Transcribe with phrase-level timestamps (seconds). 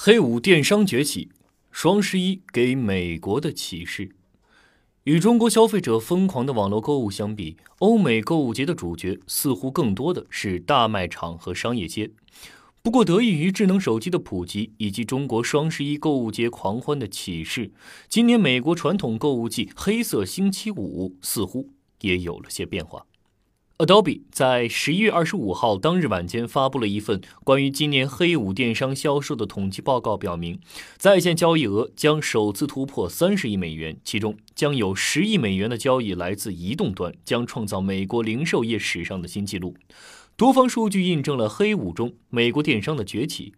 [0.00, 1.28] 黑五电商崛起，
[1.72, 4.14] 双十一给美国的启示。
[5.02, 12.12] 与中国消费者疯狂的网络购物相比，欧美购物节的主角似乎更多的是大卖场和商业街。
[12.80, 17.72] 不过，得益于智能手机的普及以及中国双十一购物节狂欢的启示，
[18.08, 21.70] 今年美国传统购物季“黑色星期五”似乎
[22.02, 23.04] 也有了些变化。
[23.78, 30.58] Adobe 在十一月二十五号当日晚间发布了一份关于今年黑五电商销售的统计报告，表明
[30.96, 39.76] 在线交易额将首次突破三十亿美元，其中将有十亿美元的交易来自移动端，将创造美国零售业史上的新纪录。
[40.36, 43.52] 多方数据印证了黑五中美国电商的崛起。《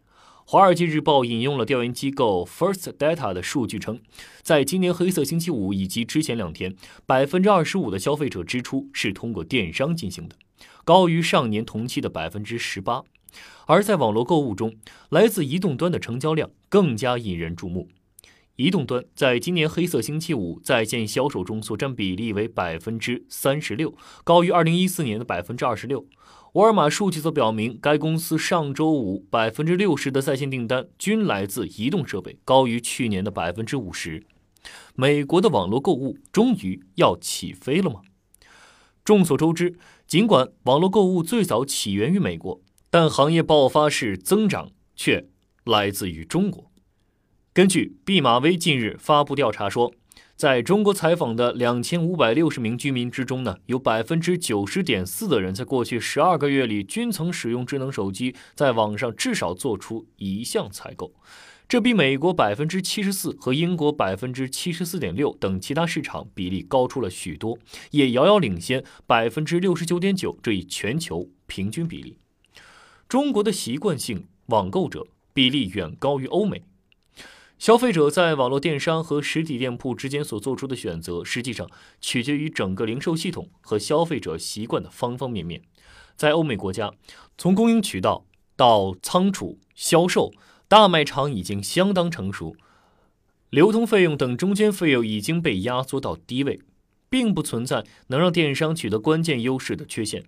[0.52, 4.00] 华尔街日报》引用了调研机构 First Data 的数据称，
[4.42, 6.74] 在今年黑色星期五以及之前两天，
[7.06, 10.34] 百分之二十五的消费者支出是通过电商进行的，
[10.84, 13.04] 高于上年同期的百分之十八。
[13.66, 14.74] 而在网络购物中，
[15.08, 17.86] 来自移动端的成交量更加引人注目。
[18.56, 26.04] 移动端在今年黑色星期五在线销售中所占比例为百分之三十六，高于二零一四年的百分之二十六。
[26.54, 34.24] 沃尔玛数据则表明，该公司上周五百分之六十的在线订单均来自移动设备，高于去年的百分之五十。
[34.96, 38.00] 美国的网络购物终于要起飞了吗？
[39.04, 39.78] 众所周知，
[40.08, 45.28] 尽管网络购物最早起源于美国，但行业爆发式增长却
[45.64, 46.68] 来自于中国。
[47.52, 49.92] 根据毕马威近日发布调查说。
[50.40, 61.12] 在中国采访的两千五百六十名居民之中呢，有百分之九十点四的人在过去十二个月里均曾使用智能手机，在网上至少做出一项采购，
[61.68, 67.58] 这比美国百分之七十四和英国百分之七十四点六等其他市场比例高出了许多，
[67.90, 72.16] 也遥遥领先百分之六十九点九这一全球平均比例。
[73.06, 76.62] 中国的习惯性网购者比例远高于欧美。
[77.60, 81.68] 消费者在网络电商和实体店铺之间所做出的选择，实际上
[82.00, 85.60] 取决于整个零售系统和消费者习惯的方方面面。
[86.16, 86.90] 在欧美国家，
[87.36, 88.24] 从供应渠道
[88.56, 90.32] 到仓储、销售，
[90.68, 92.56] 大卖场已经相当成熟，
[93.50, 96.62] 流通费用等中间费用已经被压缩到低位，
[97.10, 100.24] 并不存在能让电商取得关键优势的缺陷。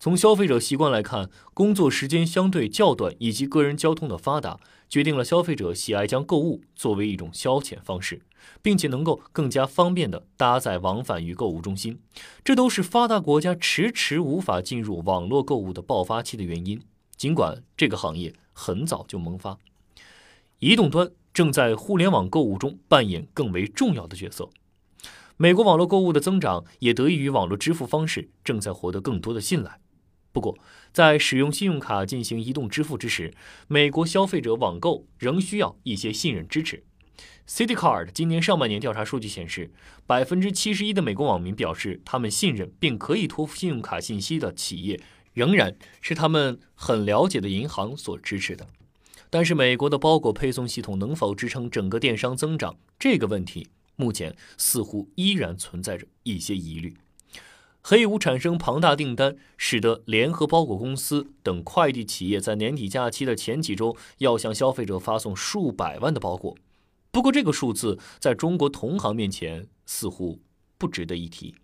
[0.00, 8.22] 从消费者习惯来看，工作时间相对较短以及个人交通的发达，决定了消费者喜爱将购物作为一种消遣方式，
[8.62, 11.98] 并且能够更加方便地搭载往返于购物中心。
[12.44, 16.80] 这都是发达国家迟迟无法进入网络购物的爆发期的原因。
[17.16, 19.58] 尽管这个行业很早就萌发，
[20.60, 24.48] 移动端正在互联网购物中扮演更为重要的角色。
[25.36, 29.80] 美国网络购物的增长也得益于网络支付方式正在获得更多的信赖。
[30.32, 30.56] 不过，
[30.92, 33.34] 在使用信用卡进行移动支付之时，
[33.66, 36.84] 美国消费者网购仍需要一些信任支持。
[37.48, 39.72] City Card 今年上半年调查数据显示，
[40.06, 45.00] 百分之七十一的美国网民表示，他们信任并可以托付信用卡信息的企业
[45.32, 48.66] 仍然是他们很了解的银行所支持的。
[49.30, 53.66] 但是，美国的包裹配送系统能否支撑整个电商增长这个问题，
[53.96, 56.94] 目前似乎依然存在着一些疑虑。
[57.90, 66.54] 黑五产生庞大订单，使得联合包裹公司等快递企业在年底假期的前几周要向消费者发送数百万的包裹。
[67.10, 70.38] 不过，这个数字在中国同行面前似乎
[70.76, 71.54] 不值得一提。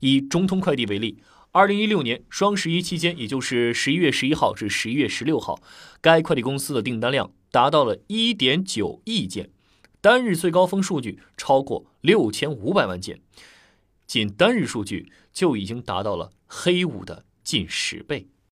[0.00, 1.18] 以中通快递为例，
[1.52, 5.62] 二零一六年双十一期间，也就是十一月十一号至十一月十六号，
[6.00, 9.50] 该快递公司的订单量达到了一点九亿件，
[10.00, 13.20] 单日最高峰数据超过六千五百万件。
[14.10, 18.26] 仅单日数据就已经达到了黑五的近十倍。